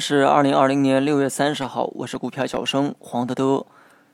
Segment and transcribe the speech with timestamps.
[0.00, 3.66] 是二零二零年六月三十号，我是股票小生黄德德。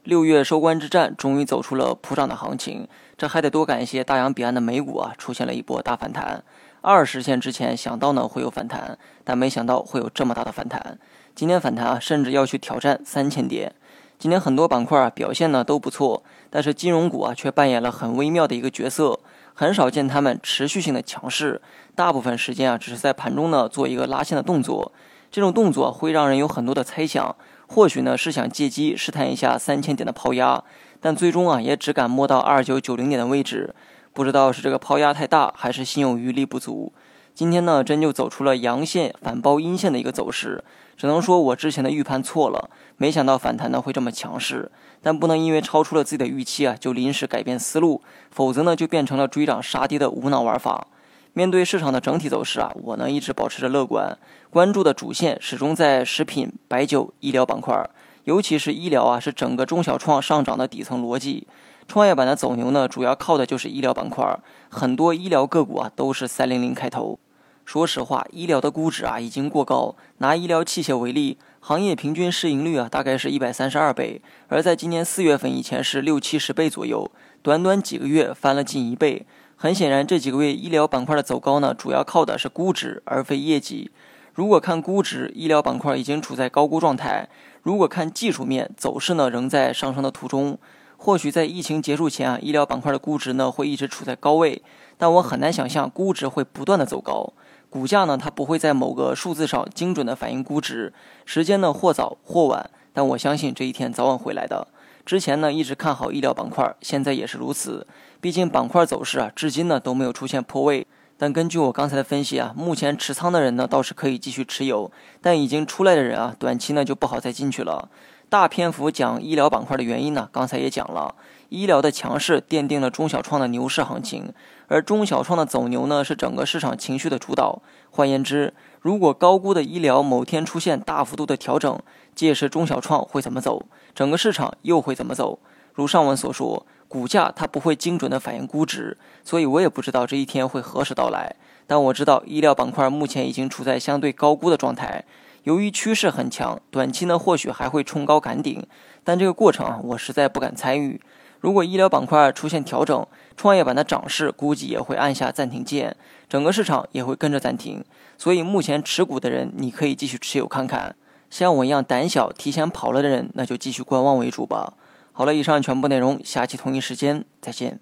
[0.05, 6.43] 六月收官之战终于走出了普涨的行情，这还得多感谢大洋彼岸的美股啊，出现了一波大反弹。
[6.81, 10.99] 二十线之前想到呢会有反弹，但没想到会有这么大的反弹。
[11.35, 13.75] 今天反弹啊，甚至要去挑战三千点。
[14.19, 19.19] 今天很多板块啊表现呢都不错，但是金融股啊却扮演了很微妙的一个角色，
[19.55, 21.61] 很少见他们持续性的强势，
[21.95, 24.93] 大部分时间啊只是在盘中呢做一个拉线的动作。
[25.33, 27.35] 这种动作会让人有很多的猜想，
[27.67, 30.63] 或许呢是想借机试探一下三千点的抛压，
[31.01, 33.75] 但最终啊也只敢摸到二九九零点的位置，
[34.13, 36.93] 不知道是这个抛压太大，还是心有余力不足。
[37.33, 40.63] 今天呢真就走出了阳线反包阴线的一个走势，
[40.99, 44.71] 只能说我之前的预判错了，没想到反弹呢会这么强势，
[45.01, 50.89] 但不能因为超出了自己的预期啊就临时改变思路，否则呢就变成了追涨杀跌的无脑玩法。
[51.35, 54.19] 面对市场的整体走势啊，我呢一直保持着乐观，
[54.51, 57.89] 关注的主线始终在食品、白酒、医疗板块，
[58.25, 61.47] 尤其是医疗啊，是整个中小创上涨的底层逻辑。
[61.89, 67.19] 创业板的走牛呢，主要靠的就是医疗板块，很多医疗个股啊都是三零零开头。
[67.65, 69.95] 说实话，医疗的估值啊已经过高。
[70.19, 79.25] 拿医疗器械为例，行业平均市盈率啊大概是一百三十二倍，而在今年四月份以前是六七十倍左右，短短几个月翻了近一倍。
[79.63, 83.93] 很显然，这几个月医疗板块的走高呢，主要靠的是估值而非业绩。
[84.35, 87.29] 如果看估值，医疗板块已经处在高估状态；
[87.63, 90.59] 如果看技术面，走势呢仍在上升的途中。
[90.97, 94.61] 或许在疫情结束前啊，医疗板块的估值呢会一直处在高位，
[94.99, 97.33] 但我很难想象估值会不断的走高。
[97.71, 100.93] 股价呢，它不会在某个数字上精准的反映估值，
[101.25, 104.67] 时间呢或早或晚，但我相信这一天早晚会来的。
[105.05, 107.87] 之前呢一直看好医疗板块，现在也是如此。
[108.21, 110.87] 毕竟板块走势啊，至今呢都没有出现破位。
[111.19, 117.89] 但根据我刚才的分析啊，目前持仓的人呢倒是可以继续持有，但已经出来的人啊，短期呢就不好再进去了。
[118.33, 121.15] 大篇幅讲医疗板块的原因呢，刚才也讲了，
[121.51, 124.33] 医疗的强势奠定了中小创的牛市行情，
[124.69, 127.61] 而中小创的走牛呢，是整个市场情绪的主导。
[127.91, 131.79] 换言之，如果高估的医疗某天出现大幅度的调整，
[132.15, 133.67] 届时中小创会怎么走？
[133.95, 135.39] 整个市场又会怎么走？
[135.75, 141.37] 如上文所说，股价它不会精准的反映估值，所以我也不知道这一天会何时到来。
[141.67, 145.05] 但我知道医疗板块目前已经处在相对高估的状态。
[145.45, 148.65] 由于趋势很强，短期呢或许还会冲高赶顶，
[149.03, 151.01] 但这个过程啊，我实在不敢参与。
[151.41, 153.05] 如果医疗板块出现调整，
[153.37, 155.97] 创业板的涨势估计也会按下暂停键，
[156.29, 157.85] 整个市场也会跟着暂停。
[158.17, 160.95] 所以目前持股的人，你可以继续持有看看；
[161.29, 164.75] 像我一样胆小提前跑了的人，那就继续观望为主吧。
[165.11, 167.81] 好了，以上全部内容，下期同一时间再见。